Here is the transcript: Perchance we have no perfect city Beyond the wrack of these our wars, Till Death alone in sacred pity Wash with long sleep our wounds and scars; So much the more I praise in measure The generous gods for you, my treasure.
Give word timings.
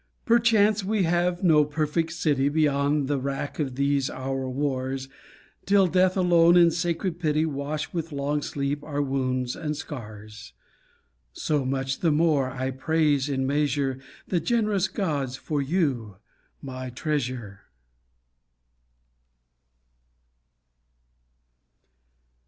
Perchance 0.25 0.83
we 0.83 1.03
have 1.03 1.43
no 1.43 1.63
perfect 1.63 2.11
city 2.13 2.49
Beyond 2.49 3.07
the 3.07 3.19
wrack 3.19 3.59
of 3.59 3.75
these 3.75 4.09
our 4.09 4.49
wars, 4.49 5.07
Till 5.67 5.85
Death 5.85 6.17
alone 6.17 6.57
in 6.57 6.71
sacred 6.71 7.19
pity 7.19 7.45
Wash 7.45 7.93
with 7.93 8.11
long 8.11 8.41
sleep 8.41 8.83
our 8.83 8.99
wounds 9.03 9.55
and 9.55 9.77
scars; 9.77 10.53
So 11.33 11.63
much 11.65 11.99
the 11.99 12.09
more 12.11 12.49
I 12.49 12.71
praise 12.71 13.29
in 13.29 13.45
measure 13.45 13.99
The 14.27 14.39
generous 14.39 14.87
gods 14.87 15.35
for 15.35 15.61
you, 15.61 16.15
my 16.63 16.89
treasure. 16.89 17.61